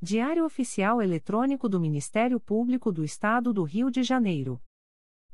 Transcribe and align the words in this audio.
Diário 0.00 0.44
Oficial 0.44 1.02
Eletrônico 1.02 1.68
do 1.68 1.80
Ministério 1.80 2.38
Público 2.38 2.92
do 2.92 3.02
Estado 3.02 3.52
do 3.52 3.64
Rio 3.64 3.90
de 3.90 4.04
Janeiro. 4.04 4.62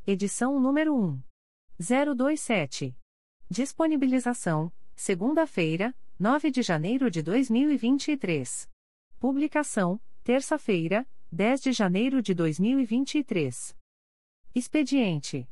Edição 0.07 0.59
número 0.59 0.97
1. 0.97 1.23
027. 1.79 2.97
Disponibilização: 3.51 4.73
segunda-feira, 4.97 5.95
9 6.19 6.51
de 6.51 6.63
janeiro 6.63 7.11
de 7.11 7.21
2023. 7.21 8.71
Publicação: 9.21 10.01
terça-feira, 10.23 11.07
10 11.31 11.61
de 11.61 11.73
janeiro 11.73 12.23
de 12.23 12.33
2023. 12.33 13.77
Expediente: 14.55 15.47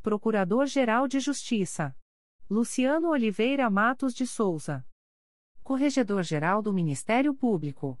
Procurador-Geral 0.00 1.06
de 1.06 1.20
Justiça 1.20 1.94
Luciano 2.48 3.10
Oliveira 3.10 3.68
Matos 3.68 4.14
de 4.14 4.26
Souza. 4.26 4.82
Corregedor-Geral 5.62 6.62
do 6.62 6.72
Ministério 6.72 7.34
Público. 7.34 8.00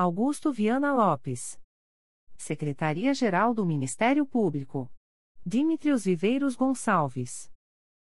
Augusto 0.00 0.52
Viana 0.52 0.92
Lopes. 0.94 1.60
Secretaria-Geral 2.36 3.52
do 3.52 3.66
Ministério 3.66 4.24
Público. 4.24 4.88
Dimitrios 5.44 6.04
Viveiros 6.04 6.54
Gonçalves. 6.54 7.50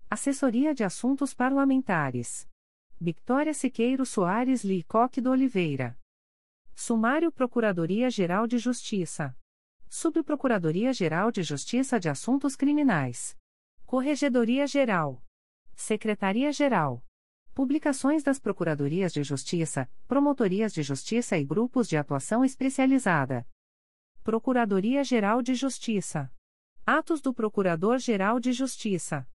Assessoria 0.09 0.75
de 0.75 0.83
Assuntos 0.83 1.33
Parlamentares. 1.33 2.49
Victoria 2.99 3.53
Siqueiro 3.53 4.05
Soares 4.05 4.65
Licoque 4.65 5.21
do 5.21 5.31
Oliveira. 5.31 5.97
Sumário 6.75 7.31
Procuradoria-Geral 7.31 8.45
de 8.45 8.57
Justiça. 8.57 9.33
Subprocuradoria-Geral 9.87 11.31
de 11.31 11.43
Justiça 11.43 11.97
de 11.97 12.09
Assuntos 12.09 12.57
Criminais. 12.57 13.37
Corregedoria-Geral. 13.85 15.23
Secretaria-Geral. 15.77 17.01
Publicações 17.59 18.23
das 18.23 18.39
Procuradorias 18.39 19.11
de 19.11 19.21
Justiça, 19.21 19.91
Promotorias 20.07 20.71
de 20.71 20.81
Justiça 20.81 21.37
e 21.37 21.43
Grupos 21.43 21.89
de 21.89 21.97
Atuação 21.97 22.45
Especializada. 22.45 23.45
Procuradoria-Geral 24.23 25.41
de 25.41 25.53
Justiça. 25.55 26.31
Atos 26.85 27.19
do 27.19 27.33
Procurador-Geral 27.33 28.39
de 28.39 28.53
Justiça. 28.53 29.27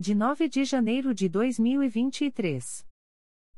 De 0.00 0.14
9 0.14 0.48
de 0.48 0.64
janeiro 0.64 1.14
de 1.14 1.28
2023. 1.28 2.86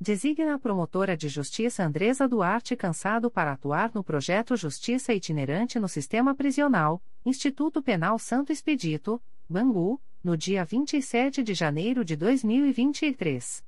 Designa 0.00 0.54
a 0.54 0.58
promotora 0.58 1.16
de 1.16 1.28
justiça 1.28 1.84
Andresa 1.84 2.28
Duarte 2.28 2.74
Cansado 2.74 3.30
para 3.30 3.52
atuar 3.52 3.92
no 3.94 4.02
projeto 4.02 4.56
Justiça 4.56 5.14
Itinerante 5.14 5.78
no 5.78 5.88
Sistema 5.88 6.34
Prisional, 6.34 7.00
Instituto 7.24 7.80
Penal 7.80 8.18
Santo 8.18 8.52
Expedito, 8.52 9.22
Bangu, 9.48 10.00
no 10.22 10.36
dia 10.36 10.64
27 10.64 11.42
de 11.42 11.54
janeiro 11.54 12.04
de 12.04 12.16
2023. 12.16 13.64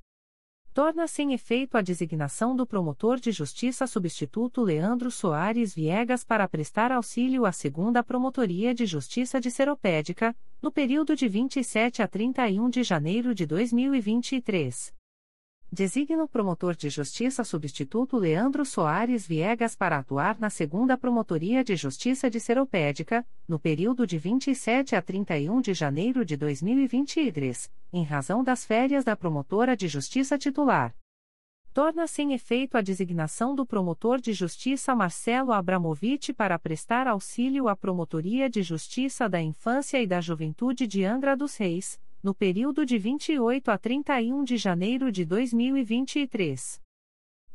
Torna-se 0.73 1.23
em 1.23 1.33
efeito 1.33 1.75
a 1.75 1.81
designação 1.81 2.55
do 2.55 2.67
promotor 2.67 3.19
de 3.19 3.31
justiça 3.31 3.87
substituto 3.87 4.61
Leandro 4.61 5.09
Soares 5.09 5.73
Viegas 5.73 6.23
para 6.23 6.47
prestar 6.47 6.91
auxílio 6.91 7.45
à 7.45 7.51
segunda 7.51 8.03
Promotoria 8.03 8.75
de 8.75 8.85
Justiça 8.85 9.39
de 9.39 9.49
Seropédica, 9.49 10.35
no 10.61 10.71
período 10.71 11.15
de 11.15 11.27
27 11.27 12.03
a 12.03 12.07
31 12.07 12.69
de 12.69 12.83
janeiro 12.83 13.33
de 13.33 13.45
2023. 13.45 14.93
Designa 15.69 16.23
o 16.23 16.29
promotor 16.29 16.77
de 16.77 16.89
justiça 16.89 17.43
substituto 17.43 18.15
Leandro 18.15 18.63
Soares 18.63 19.27
Viegas 19.27 19.75
para 19.75 19.97
atuar 19.97 20.39
na 20.39 20.49
segunda 20.49 20.97
Promotoria 20.97 21.61
de 21.61 21.75
Justiça 21.75 22.29
de 22.29 22.39
Seropédica, 22.39 23.27
no 23.45 23.59
período 23.59 24.07
de 24.07 24.17
27 24.17 24.95
a 24.95 25.01
31 25.01 25.59
de 25.59 25.73
janeiro 25.73 26.23
de 26.23 26.37
2023, 26.37 27.69
em 27.91 28.03
razão 28.03 28.45
das 28.45 28.63
férias 28.63 29.03
da 29.03 29.13
promotora 29.13 29.75
de 29.75 29.89
justiça 29.89 30.37
titular. 30.37 30.95
Torna-se 31.73 32.21
em 32.21 32.33
efeito 32.33 32.77
a 32.77 32.81
designação 32.81 33.53
do 33.53 33.65
promotor 33.65 34.21
de 34.21 34.31
justiça 34.31 34.95
Marcelo 34.95 35.51
Abramovich 35.51 36.31
para 36.33 36.57
prestar 36.57 37.07
auxílio 37.07 37.67
à 37.67 37.75
Promotoria 37.75 38.49
de 38.49 38.63
Justiça 38.63 39.27
da 39.27 39.41
Infância 39.41 40.01
e 40.01 40.07
da 40.07 40.21
Juventude 40.21 40.87
de 40.87 41.03
Angra 41.03 41.35
dos 41.35 41.57
Reis 41.57 41.99
no 42.27 42.35
período 42.35 42.85
de 42.85 42.97
28 42.97 43.71
a 43.71 43.77
31 43.77 44.43
de 44.43 44.57
janeiro 44.57 45.09
de 45.13 45.23
2023. 45.23 46.81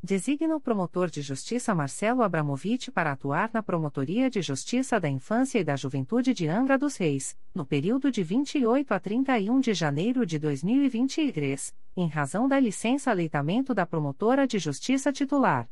Designa 0.02 0.56
o 0.56 0.60
promotor 0.62 1.10
de 1.10 1.20
justiça 1.20 1.74
Marcelo 1.74 2.22
Abramovich 2.22 2.90
para 2.90 3.12
atuar 3.12 3.50
na 3.52 3.62
Promotoria 3.62 4.30
de 4.30 4.40
Justiça 4.40 4.98
da 4.98 5.10
Infância 5.10 5.58
e 5.58 5.64
da 5.64 5.76
Juventude 5.76 6.32
de 6.32 6.48
Angra 6.48 6.78
dos 6.78 6.96
Reis, 6.96 7.36
no 7.54 7.66
período 7.66 8.10
de 8.10 8.22
28 8.22 8.94
a 8.94 8.98
31 8.98 9.60
de 9.60 9.74
janeiro 9.74 10.24
de 10.24 10.38
2023, 10.38 11.76
em 11.94 12.08
razão 12.08 12.48
da 12.48 12.58
licença 12.58 13.10
aleitamento 13.10 13.74
da 13.74 13.84
promotora 13.84 14.46
de 14.46 14.58
justiça 14.58 15.12
titular. 15.12 15.68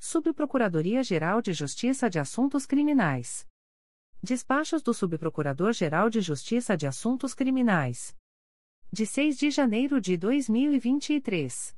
Subprocuradoria-Geral 0.00 1.42
de 1.42 1.52
Justiça 1.52 2.08
de 2.08 2.18
Assuntos 2.18 2.64
Criminais. 2.64 3.46
Despachos 4.22 4.82
do 4.82 4.94
Subprocurador-Geral 4.94 6.08
de 6.08 6.22
Justiça 6.22 6.74
de 6.74 6.86
Assuntos 6.86 7.34
Criminais. 7.34 8.16
De 8.90 9.04
6 9.04 9.36
de 9.36 9.50
janeiro 9.50 10.00
de 10.00 10.16
2023. 10.16 11.76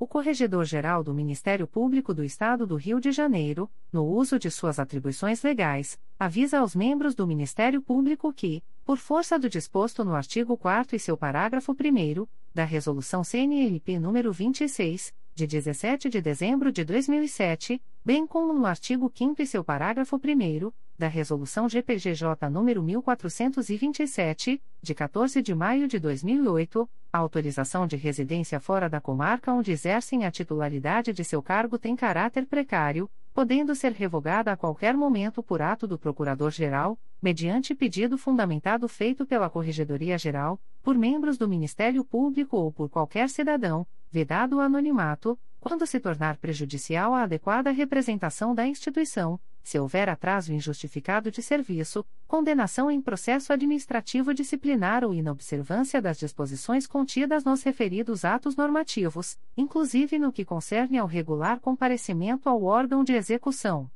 O 0.00 0.06
Corregedor-Geral 0.06 1.02
do 1.02 1.12
Ministério 1.12 1.66
Público 1.66 2.14
do 2.14 2.22
Estado 2.22 2.64
do 2.64 2.76
Rio 2.76 3.00
de 3.00 3.10
Janeiro, 3.10 3.68
no 3.92 4.04
uso 4.04 4.38
de 4.38 4.48
suas 4.48 4.78
atribuições 4.78 5.42
legais, 5.42 5.98
avisa 6.16 6.60
aos 6.60 6.76
membros 6.76 7.16
do 7.16 7.26
Ministério 7.26 7.82
Público 7.82 8.32
que, 8.32 8.62
por 8.84 8.96
força 8.96 9.36
do 9.36 9.50
disposto 9.50 10.04
no 10.04 10.14
artigo 10.14 10.56
4 10.56 10.94
e 10.94 11.00
seu 11.00 11.16
parágrafo 11.16 11.72
1 11.72 12.28
da 12.54 12.62
Resolução 12.62 13.24
CNLP 13.24 13.94
nº 13.94 14.30
26, 14.32 15.12
de 15.38 15.46
17 15.46 16.08
de 16.08 16.20
dezembro 16.20 16.72
de 16.72 16.82
2007, 16.82 17.80
bem 18.04 18.26
como 18.26 18.52
no 18.52 18.66
artigo 18.66 19.08
5 19.14 19.40
e 19.40 19.46
seu 19.46 19.62
parágrafo 19.62 20.16
1 20.16 20.72
da 20.98 21.06
Resolução 21.06 21.68
GPGJ 21.68 22.26
nº 22.50 22.82
1427, 22.82 24.60
de 24.82 24.94
14 24.96 25.40
de 25.40 25.54
maio 25.54 25.86
de 25.86 26.00
2008, 26.00 26.90
a 27.12 27.18
autorização 27.18 27.86
de 27.86 27.94
residência 27.94 28.58
fora 28.58 28.88
da 28.88 29.00
comarca 29.00 29.52
onde 29.52 29.70
exercem 29.70 30.26
a 30.26 30.30
titularidade 30.32 31.12
de 31.12 31.22
seu 31.22 31.40
cargo 31.40 31.78
tem 31.78 31.94
caráter 31.94 32.44
precário, 32.44 33.08
podendo 33.32 33.76
ser 33.76 33.92
revogada 33.92 34.50
a 34.50 34.56
qualquer 34.56 34.96
momento 34.96 35.40
por 35.40 35.62
ato 35.62 35.86
do 35.86 35.96
Procurador-Geral, 35.96 36.98
mediante 37.22 37.76
pedido 37.76 38.18
fundamentado 38.18 38.88
feito 38.88 39.24
pela 39.24 39.48
Corregedoria 39.48 40.18
Geral, 40.18 40.60
por 40.82 40.98
membros 40.98 41.38
do 41.38 41.48
Ministério 41.48 42.04
Público 42.04 42.56
ou 42.56 42.72
por 42.72 42.88
qualquer 42.88 43.28
cidadão, 43.28 43.86
vedado 44.10 44.56
o 44.56 44.60
anonimato, 44.60 45.38
quando 45.60 45.86
se 45.86 46.00
tornar 46.00 46.36
prejudicial 46.36 47.14
à 47.14 47.22
adequada 47.22 47.70
representação 47.70 48.54
da 48.54 48.66
instituição, 48.66 49.40
se 49.62 49.78
houver 49.78 50.08
atraso 50.08 50.52
injustificado 50.52 51.30
de 51.30 51.42
serviço, 51.42 52.04
condenação 52.26 52.90
em 52.90 53.02
processo 53.02 53.52
administrativo 53.52 54.32
disciplinar 54.32 55.04
ou 55.04 55.12
inobservância 55.12 56.00
das 56.00 56.18
disposições 56.18 56.86
contidas 56.86 57.44
nos 57.44 57.62
referidos 57.62 58.24
atos 58.24 58.56
normativos, 58.56 59.38
inclusive 59.56 60.18
no 60.18 60.32
que 60.32 60.44
concerne 60.44 60.96
ao 60.96 61.06
regular 61.06 61.60
comparecimento 61.60 62.48
ao 62.48 62.62
órgão 62.62 63.04
de 63.04 63.12
execução. 63.12 63.90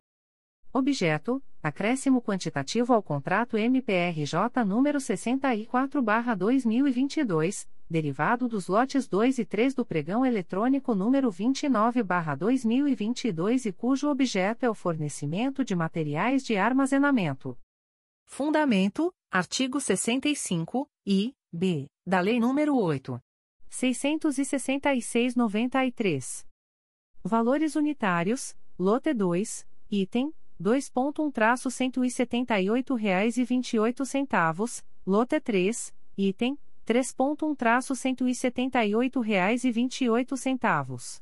Objeto: 0.71 1.41
acréscimo 1.63 2.21
quantitativo 2.21 2.93
ao 2.93 3.01
contrato 3.01 3.57
MPRJ 3.57 4.63
número 4.65 4.99
64/2022, 4.99 7.67
derivado 7.89 8.47
dos 8.47 8.67
lotes 8.67 9.07
2 9.07 9.39
e 9.39 9.45
3 9.45 9.73
do 9.73 9.83
pregão 9.83 10.23
eletrônico 10.23 10.93
número 10.93 11.31
29/2022 11.31 13.65
e 13.65 13.73
cujo 13.73 14.09
objeto 14.09 14.63
é 14.63 14.69
o 14.69 14.75
fornecimento 14.75 15.65
de 15.65 15.75
materiais 15.75 16.43
de 16.43 16.55
armazenamento. 16.55 17.57
Fundamento: 18.25 19.11
artigo 19.31 19.81
65 19.81 20.87
e 21.03 21.33
b 21.51 21.87
da 22.05 22.19
Lei 22.19 22.39
nº 22.39 22.75
8. 22.75 23.19
666/93. 23.71 26.45
Valores 27.23 27.75
unitários: 27.75 28.55
lote 28.77 29.15
2, 29.15 29.67
item 29.89 30.31
2.1-178,28 30.61 32.95
reais 32.95 33.37
e 33.37 33.43
centavos, 34.05 34.83
lote 35.05 35.39
3, 35.39 35.93
item 36.17 36.59
3.1-178 36.85 39.21
reais 39.21 39.63
e 39.63 39.71
centavos. 40.35 41.21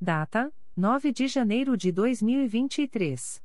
Data: 0.00 0.52
9 0.76 1.12
de 1.12 1.28
janeiro 1.28 1.76
de 1.76 1.92
2023. 1.92 3.40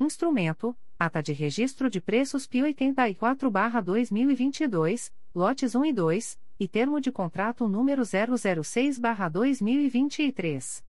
Instrumento: 0.00 0.76
Ata 0.98 1.22
de 1.22 1.32
Registro 1.32 1.88
de 1.90 2.00
Preços 2.00 2.46
PI 2.46 2.74
84/2022, 2.74 5.12
lotes 5.34 5.74
1 5.74 5.84
e 5.86 5.92
2, 5.92 6.38
e 6.60 6.68
termo 6.68 7.00
de 7.00 7.10
contrato 7.10 7.66
número 7.68 8.02
006/2023. 8.02 10.84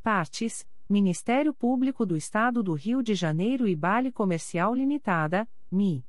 Partes: 0.00 0.64
Ministério 0.88 1.52
Público 1.52 2.06
do 2.06 2.16
Estado 2.16 2.62
do 2.62 2.74
Rio 2.74 3.02
de 3.02 3.16
Janeiro 3.16 3.66
e 3.66 3.74
Bale 3.74 4.12
Comercial 4.12 4.72
Limitada, 4.72 5.48
MI. 5.68 6.06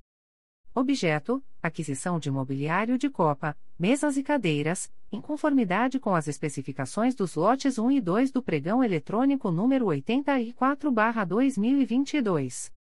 Objeto: 0.75 1.43
aquisição 1.63 2.19
de 2.19 2.29
mobiliário 2.29 2.95
de 2.95 3.09
copa, 3.09 3.57
mesas 3.77 4.17
e 4.17 4.23
cadeiras, 4.23 4.93
em 5.11 5.19
conformidade 5.19 5.99
com 5.99 6.13
as 6.13 6.27
especificações 6.27 7.15
dos 7.15 7.33
lotes 7.35 7.79
1 7.79 7.91
e 7.91 8.01
2 8.01 8.31
do 8.31 8.43
pregão 8.43 8.83
eletrônico 8.83 9.49
número 9.51 9.87
84/2022. 9.87 12.71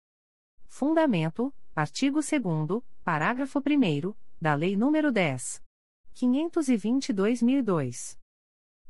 Fundamento: 0.67 1.55
artigo 1.75 2.21
2 2.21 2.83
parágrafo 3.03 3.59
1 3.59 4.15
da 4.41 4.55
Lei 4.55 4.77
nº 4.77 5.11
10. 5.11 5.61
522/2002. 6.15 8.17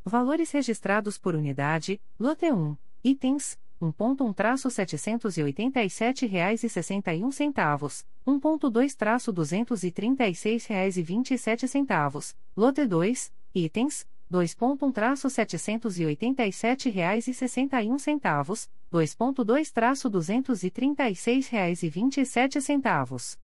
Valores 0.04 0.50
registrados 0.50 1.16
por 1.18 1.34
unidade: 1.34 1.98
lote 2.18 2.50
1, 2.50 2.76
itens 3.04 3.58
1.1-787,61 3.80 6.28
reais 6.28 6.64
e 6.64 6.68
61 6.68 7.30
centavos, 7.30 8.04
1.2-236 8.26 10.68
reais 10.68 10.96
e 10.96 11.02
27 11.02 11.68
centavos, 11.68 12.36
lote 12.56 12.84
2, 12.86 13.32
itens, 13.54 14.04
2.1-787 14.30 16.92
reais 16.92 17.26
e 17.28 17.34
61 17.34 17.98
centavos, 17.98 18.70
2.2-236 18.92 21.50
reais 21.50 21.82
e 21.82 21.88
27 21.88 22.60
centavos. 22.60 23.38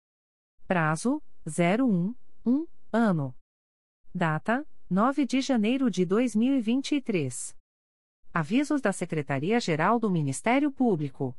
Prazo, 0.67 1.21
01, 1.45 2.15
1, 2.45 2.65
ano. 2.91 3.35
Data, 4.13 4.67
9 4.89 5.25
de 5.25 5.39
janeiro 5.41 5.89
de 5.89 6.05
2023. 6.05 7.55
Avisos 8.33 8.79
da 8.79 8.93
Secretaria-Geral 8.93 9.99
do 9.99 10.09
Ministério 10.09 10.71
Público. 10.71 11.35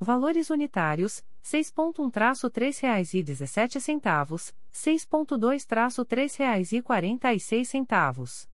Valores 0.00 0.48
unitários, 0.48 1.22
6.1-3 1.44 2.80
reais 2.80 3.12
e 3.12 3.22
17 3.22 3.82
centavos, 3.82 4.54
6.2-3 4.72 6.38
reais 6.38 6.72
e 6.72 6.80
46 6.80 7.68
centavos. 7.68 8.51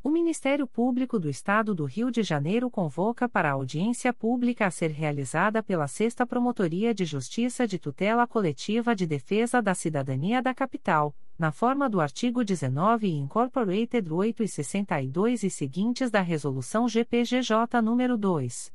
O 0.00 0.10
Ministério 0.10 0.64
Público 0.66 1.18
do 1.18 1.28
Estado 1.28 1.74
do 1.74 1.84
Rio 1.84 2.10
de 2.10 2.22
Janeiro 2.22 2.70
convoca 2.70 3.28
para 3.28 3.50
a 3.50 3.54
audiência 3.54 4.12
pública 4.12 4.66
a 4.66 4.70
ser 4.70 4.92
realizada 4.92 5.60
pela 5.60 5.88
Sexta 5.88 6.24
Promotoria 6.24 6.94
de 6.94 7.04
Justiça 7.04 7.66
de 7.66 7.80
Tutela 7.80 8.24
Coletiva 8.24 8.94
de 8.94 9.04
Defesa 9.06 9.60
da 9.60 9.74
Cidadania 9.74 10.40
da 10.40 10.54
Capital, 10.54 11.12
na 11.36 11.50
forma 11.50 11.90
do 11.90 12.00
artigo 12.00 12.44
19 12.44 13.08
e 13.08 13.16
Incorporated 13.16 14.12
8 14.12 14.44
e 14.44 14.48
62 14.48 15.42
e 15.42 15.50
seguintes 15.50 16.12
da 16.12 16.20
Resolução 16.20 16.88
GPGJ 16.88 17.82
nº 17.82 18.16
2. 18.16 18.72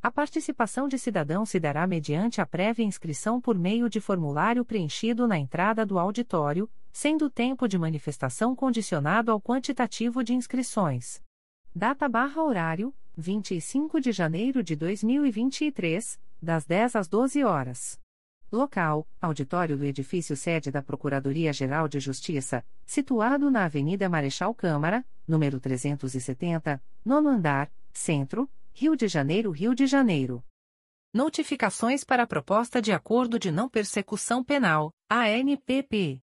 A 0.00 0.10
participação 0.10 0.88
de 0.88 0.98
cidadão 0.98 1.44
se 1.44 1.60
dará 1.60 1.86
mediante 1.86 2.40
a 2.40 2.46
prévia 2.46 2.84
inscrição 2.84 3.40
por 3.40 3.58
meio 3.58 3.88
de 3.88 4.00
formulário 4.00 4.64
preenchido 4.64 5.28
na 5.28 5.38
entrada 5.38 5.84
do 5.84 5.98
auditório, 5.98 6.70
sendo 6.92 7.26
o 7.26 7.30
tempo 7.30 7.68
de 7.68 7.78
manifestação 7.78 8.54
condicionado 8.54 9.30
ao 9.30 9.40
quantitativo 9.40 10.22
de 10.22 10.34
inscrições. 10.34 11.22
Data 11.74 12.08
barra 12.08 12.42
horário, 12.42 12.94
25 13.16 14.00
de 14.00 14.12
janeiro 14.12 14.62
de 14.62 14.74
2023, 14.74 16.18
das 16.42 16.64
10 16.66 16.96
às 16.96 17.08
12 17.08 17.44
horas. 17.44 18.00
Local: 18.50 19.06
Auditório 19.20 19.78
do 19.78 19.84
edifício 19.84 20.36
sede 20.36 20.70
da 20.70 20.82
Procuradoria-Geral 20.82 21.88
de 21.88 22.00
Justiça, 22.00 22.64
situado 22.84 23.50
na 23.50 23.64
Avenida 23.64 24.08
Marechal 24.08 24.54
Câmara, 24.54 25.04
número 25.26 25.58
370, 25.58 26.82
nono 27.04 27.30
andar, 27.30 27.70
Centro, 27.92 28.50
Rio 28.74 28.96
de 28.96 29.08
Janeiro, 29.08 29.50
Rio 29.50 29.74
de 29.74 29.86
Janeiro. 29.86 30.44
Notificações 31.14 32.04
para 32.04 32.24
a 32.24 32.26
Proposta 32.26 32.82
de 32.82 32.92
Acordo 32.92 33.38
de 33.38 33.50
Não 33.50 33.68
Persecução 33.68 34.42
Penal, 34.42 34.90
ANPP. 35.08 36.22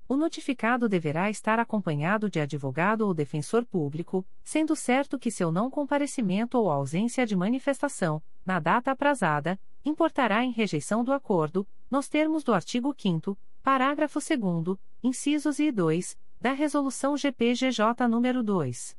O 0.09 0.17
notificado 0.17 0.89
deverá 0.89 1.29
estar 1.29 1.59
acompanhado 1.59 2.31
de 2.31 2.39
advogado 2.39 3.01
ou 3.01 3.15
defensor 3.15 3.65
público, 3.65 4.25
sendo 4.45 4.77
certo 4.77 5.19
que 5.19 5.31
seu 5.31 5.51
não 5.51 5.71
comparecimento 5.71 6.57
ou 6.57 6.71
ausência 6.71 7.27
de 7.27 7.35
manifestação, 7.35 8.23
na 8.45 8.61
data 8.61 8.93
aprazada, 8.93 9.59
importará 9.85 10.45
em 10.45 10.51
rejeição 10.51 11.03
do 11.03 11.13
acordo, 11.13 11.67
nos 11.91 12.09
termos 12.09 12.45
do 12.45 12.55
artigo 12.55 12.95
5 12.97 13.37
parágrafo 13.63 14.19
2 14.19 14.79
incisos 15.03 15.59
e 15.59 15.71
2, 15.71 16.19
da 16.41 16.53
Resolução 16.53 17.17
GPGJ 17.17 18.09
nº 18.09 18.43
2. 18.43 18.97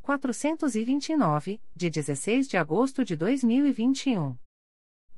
429, 0.00 1.60
de 1.74 1.90
16 1.90 2.48
de 2.48 2.56
agosto 2.56 3.04
de 3.04 3.16
2021. 3.16 4.36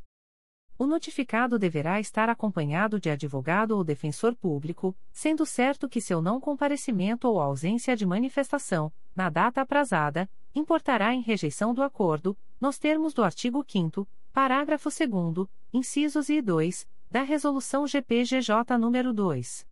O 0.76 0.86
notificado 0.86 1.59
deverá 1.59 2.01
estar 2.01 2.28
acompanhado 2.28 2.98
de 2.98 3.11
advogado 3.11 3.72
ou 3.72 3.84
defensor 3.84 4.34
público, 4.34 4.96
sendo 5.12 5.44
certo 5.44 5.88
que 5.88 6.01
seu 6.01 6.22
não 6.22 6.40
comparecimento 6.40 7.28
ou 7.28 7.38
ausência 7.38 7.94
de 7.94 8.07
manifestação, 8.07 8.90
na 9.14 9.28
data 9.28 9.61
aprazada, 9.61 10.28
importará 10.55 11.14
em 11.14 11.20
rejeição 11.20 11.74
do 11.74 11.82
acordo, 11.82 12.36
nos 12.61 12.78
termos 12.78 13.12
do 13.12 13.22
artigo 13.22 13.64
5 13.66 14.09
parágrafo 14.32 14.88
2 14.88 15.48
incisos 15.72 16.28
e 16.28 16.40
2, 16.40 16.88
da 17.10 17.22
Resolução 17.22 17.84
GPGJ 17.86 18.78
nº 18.78 19.12
2. 19.12 19.66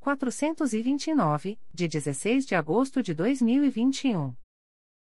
429, 0.00 1.58
de 1.72 1.88
16 1.88 2.44
de 2.44 2.54
agosto 2.54 3.02
de 3.02 3.14
2021. 3.14 4.34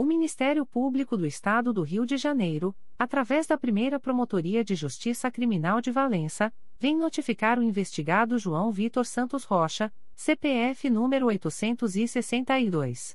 O 0.00 0.02
Ministério 0.02 0.64
Público 0.64 1.14
do 1.14 1.26
Estado 1.26 1.74
do 1.74 1.82
Rio 1.82 2.06
de 2.06 2.16
Janeiro, 2.16 2.74
através 2.98 3.46
da 3.46 3.58
primeira 3.58 4.00
Promotoria 4.00 4.64
de 4.64 4.74
Justiça 4.74 5.30
Criminal 5.30 5.82
de 5.82 5.90
Valença, 5.90 6.50
vem 6.78 6.96
notificar 6.96 7.58
o 7.58 7.62
investigado 7.62 8.38
João 8.38 8.72
Vitor 8.72 9.04
Santos 9.04 9.44
Rocha, 9.44 9.92
CPF 10.14 10.88
número 10.88 11.26
862. 11.26 13.14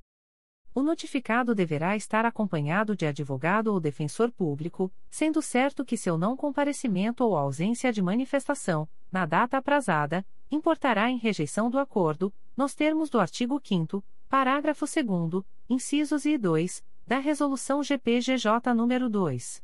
O 0.75 0.83
notificado 0.83 1.55
deverá 1.55 1.97
estar 1.97 2.27
acompanhado 2.27 2.95
de 2.95 3.07
advogado 3.07 3.69
ou 3.69 3.81
defensor 3.81 4.31
público, 4.31 4.93
sendo 5.11 5.41
certo 5.41 5.85
que 5.85 5.97
seu 5.97 6.19
não 6.19 6.37
comparecimento 6.37 7.25
ou 7.25 7.37
ausência 7.37 7.93
de 7.93 8.03
manifestação, 8.03 8.89
na 9.11 9.25
data 9.25 9.57
aprazada, 9.57 10.27
importará 10.51 11.11
em 11.11 11.17
rejeição 11.17 11.71
do 11.71 11.79
acordo, 11.79 12.33
nos 12.55 12.75
termos 12.75 13.09
do 13.09 13.19
artigo 13.19 13.61
5 13.63 14.05
parágrafo 14.33 14.87
2 14.87 15.45
incisos 15.69 16.25
e 16.25 16.39
2, 16.39 16.83
da 17.07 17.19
Resolução 17.19 17.83
GPGJ 17.83 18.73
nº 18.73 19.11
2. 19.11 19.63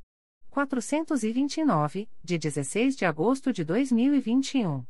429, 0.50 2.06
de 2.22 2.36
16 2.36 2.94
de 2.94 3.06
agosto 3.06 3.50
de 3.50 3.64
2021. 3.64 4.84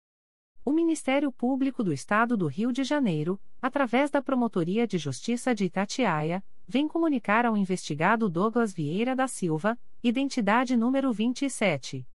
O 0.63 0.71
Ministério 0.71 1.31
Público 1.31 1.83
do 1.83 1.91
Estado 1.91 2.37
do 2.37 2.45
Rio 2.45 2.71
de 2.71 2.83
Janeiro, 2.83 3.41
através 3.59 4.11
da 4.11 4.21
Promotoria 4.21 4.85
de 4.85 4.99
Justiça 4.99 5.55
de 5.55 5.65
Itatiaia, 5.65 6.43
vem 6.67 6.87
comunicar 6.87 7.47
ao 7.47 7.57
investigado 7.57 8.29
Douglas 8.29 8.71
Vieira 8.71 9.15
da 9.15 9.27
Silva, 9.27 9.75
identidade 10.03 10.77
número 10.77 11.11
27. 11.11 12.07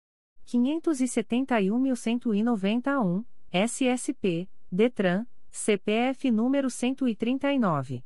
571.191, 0.47 3.25
SSP, 3.53 4.49
DETRAN, 4.71 5.27
CPF 5.51 6.31
número 6.31 6.71
139. 6.71 8.05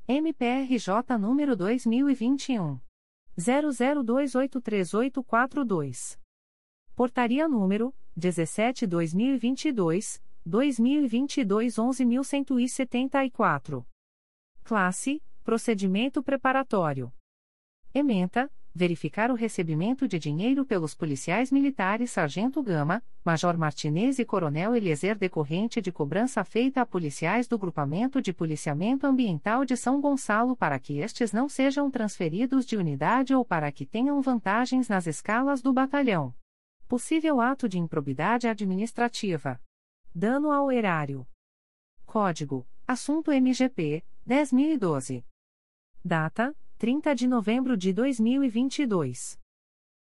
MPRJ 0.08 1.18
número 1.20 1.56
2021. 1.56 2.80
00283842. 3.38 6.20
Portaria 6.96 7.48
número 7.48 7.92
17/2022, 8.16 10.22
2022 10.46 11.76
11.174. 11.76 13.84
Classe: 14.64 15.22
Procedimento 15.44 16.24
preparatório. 16.24 17.12
Ementa: 17.94 18.50
Verificar 18.74 19.30
o 19.30 19.36
recebimento 19.36 20.08
de 20.08 20.18
dinheiro 20.18 20.66
pelos 20.66 20.96
policiais 20.96 21.52
militares 21.52 22.10
Sargento 22.12 22.64
Gama, 22.64 23.04
Major 23.24 23.58
Martinez 23.58 24.18
e 24.20 24.26
Coronel 24.26 24.74
Eliezer 24.74 25.16
decorrente 25.18 25.82
de 25.82 25.92
cobrança 25.92 26.44
feita 26.46 26.82
a 26.82 26.86
policiais 26.86 27.46
do 27.46 27.60
Grupamento 27.60 28.22
de 28.22 28.34
Policiamento 28.34 29.06
Ambiental 29.06 29.66
de 29.66 29.76
São 29.76 30.00
Gonçalo 30.00 30.56
para 30.56 30.80
que 30.80 30.98
estes 30.98 31.34
não 31.34 31.48
sejam 31.50 31.92
transferidos 31.92 32.66
de 32.66 32.78
unidade 32.78 33.36
ou 33.36 33.46
para 33.46 33.72
que 33.72 33.86
tenham 33.86 34.20
vantagens 34.22 34.88
nas 34.88 35.06
escalas 35.06 35.62
do 35.62 35.74
batalhão. 35.74 36.34
Possível 36.88 37.42
ato 37.42 37.68
de 37.68 37.78
improbidade 37.78 38.48
administrativa. 38.48 39.60
Dano 40.16 40.52
ao 40.52 40.72
erário. 40.72 41.28
Código: 42.06 42.66
Assunto 42.88 43.30
MGP 43.32 44.04
10.012. 44.28 45.24
Data: 46.04 46.56
30 46.78 47.14
de 47.14 47.28
novembro 47.28 47.76
de 47.76 47.92
2022. 47.92 49.38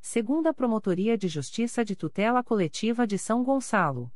Segunda 0.01 0.53
Promotoria 0.55 1.19
de 1.19 1.29
Justiça 1.29 1.85
de 1.85 1.95
Tutela 1.95 2.43
Coletiva 2.43 3.07
de 3.07 3.19
São 3.19 3.45
Gonçalo. 3.45 4.11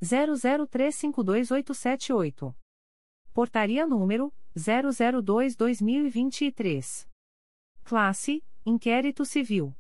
00352878. 0.03 2.53
Portaria 3.33 3.87
número 3.87 4.33
002/2023. 4.57 7.07
Classe: 7.85 8.43
Inquérito 8.65 9.23
Civil. 9.23 9.73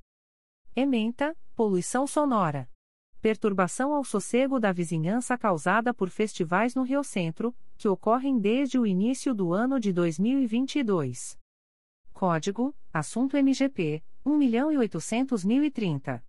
Ementa: 0.73 1.35
Poluição 1.53 2.07
sonora. 2.07 2.71
Perturbação 3.19 3.93
ao 3.93 4.05
sossego 4.05 4.57
da 4.57 4.71
vizinhança 4.71 5.37
causada 5.37 5.93
por 5.93 6.09
festivais 6.09 6.73
no 6.73 6.83
Rio 6.83 7.03
Centro, 7.03 7.53
que 7.77 7.87
ocorrem 7.87 8.39
desde 8.39 8.79
o 8.79 8.85
início 8.85 9.33
do 9.33 9.53
ano 9.53 9.79
de 9.79 9.93
2022. 9.93 11.39
Código: 12.11 12.75
Assunto 12.91 13.37
MGP 13.37 14.03
1.800.030. 14.25 16.21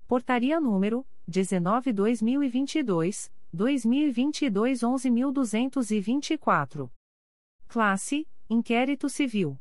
Portaria 0.08 0.62
número 0.62 1.06
19/2022, 1.30 3.30
2022 3.52 4.82
11.224. 4.82 6.92
Classe: 7.68 8.28
Inquérito 8.48 9.10
Civil. 9.10 9.60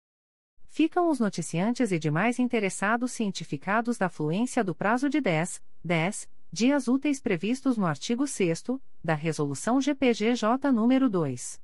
ficam 0.68 1.10
os 1.10 1.18
noticiantes 1.18 1.92
e 1.92 1.98
demais 1.98 2.38
interessados 2.38 3.12
cientificados 3.12 3.98
da 3.98 4.08
fluência 4.08 4.62
do 4.62 4.74
prazo 4.74 5.08
de 5.08 5.20
10, 5.20 5.62
10 5.84 6.28
dias 6.52 6.88
úteis 6.88 7.20
previstos 7.20 7.76
no 7.76 7.86
artigo 7.86 8.26
6 8.26 8.64
da 9.02 9.14
Resolução 9.14 9.80
GPGJ 9.80 10.72
nº 10.72 11.08
2. 11.08 11.60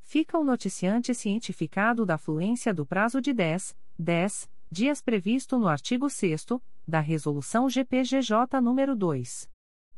Fica 0.00 0.38
o 0.38 0.44
noticiante 0.44 1.12
cientificado 1.14 2.06
da 2.06 2.16
fluência 2.18 2.74
do 2.74 2.86
prazo 2.86 3.20
de 3.20 3.32
10, 3.32 3.76
10 3.98 4.48
dias 4.70 5.02
previsto 5.02 5.58
no 5.58 5.66
artigo 5.66 6.08
6 6.08 6.46
da 6.90 7.00
Resolução 7.00 7.70
GPGJ 7.70 8.60
nº 8.60 8.94
2. 8.94 9.48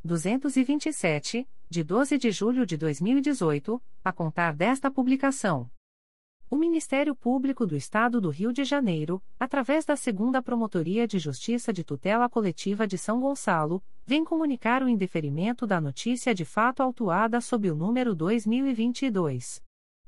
227, 0.04 1.48
de 1.68 1.82
12 1.82 2.18
de 2.18 2.30
julho 2.30 2.64
de 2.66 2.76
2018, 2.76 3.82
a 4.04 4.12
contar 4.12 4.54
desta 4.54 4.90
publicação. 4.90 5.70
O 6.50 6.56
Ministério 6.56 7.16
Público 7.16 7.66
do 7.66 7.74
Estado 7.74 8.20
do 8.20 8.28
Rio 8.28 8.52
de 8.52 8.62
Janeiro, 8.62 9.22
através 9.40 9.86
da 9.86 9.96
Segunda 9.96 10.42
Promotoria 10.42 11.08
de 11.08 11.18
Justiça 11.18 11.72
de 11.72 11.82
Tutela 11.82 12.28
Coletiva 12.28 12.86
de 12.86 12.98
São 12.98 13.20
Gonçalo, 13.20 13.82
vem 14.04 14.22
comunicar 14.22 14.82
o 14.82 14.88
indeferimento 14.88 15.66
da 15.66 15.80
notícia 15.80 16.34
de 16.34 16.44
fato 16.44 16.82
autuada 16.82 17.40
sob 17.40 17.70
o 17.70 17.74
número 17.74 18.14
2022 18.14 19.62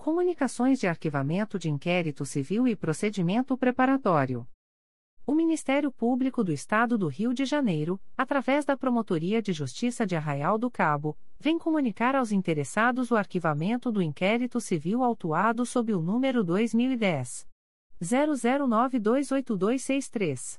Comunicações 0.00 0.80
de 0.80 0.86
Arquivamento 0.86 1.58
de 1.58 1.68
Inquérito 1.68 2.24
Civil 2.24 2.66
e 2.66 2.74
Procedimento 2.74 3.54
Preparatório. 3.54 4.48
O 5.26 5.34
Ministério 5.34 5.92
Público 5.92 6.42
do 6.42 6.50
Estado 6.50 6.96
do 6.96 7.06
Rio 7.06 7.34
de 7.34 7.44
Janeiro, 7.44 8.00
através 8.16 8.64
da 8.64 8.78
Promotoria 8.78 9.42
de 9.42 9.52
Justiça 9.52 10.06
de 10.06 10.16
Arraial 10.16 10.56
do 10.56 10.70
Cabo, 10.70 11.18
vem 11.38 11.58
comunicar 11.58 12.16
aos 12.16 12.32
interessados 12.32 13.10
o 13.10 13.14
arquivamento 13.14 13.92
do 13.92 14.00
inquérito 14.00 14.58
civil 14.58 15.04
autuado 15.04 15.66
sob 15.66 15.92
o 15.92 16.00
número 16.00 16.42
2010 16.42 17.46
00928263. 18.02 20.58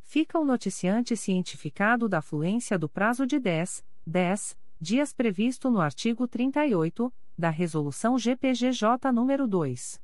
Fica 0.00 0.38
o 0.38 0.46
noticiante 0.46 1.14
cientificado 1.14 2.08
da 2.08 2.22
fluência 2.22 2.78
do 2.78 2.88
prazo 2.88 3.26
de 3.26 3.38
10, 3.38 3.84
10 4.06 4.56
dias 4.80 5.12
previsto 5.12 5.70
no 5.70 5.82
artigo 5.82 6.26
38 6.26 7.12
da 7.36 7.50
Resolução 7.50 8.16
GPGJ 8.16 9.12
nº 9.12 9.46
2. 9.46 10.00